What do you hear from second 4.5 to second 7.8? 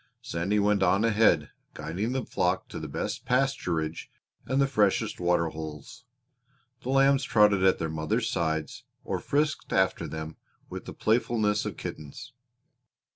the freshest water holes. The lambs trotted at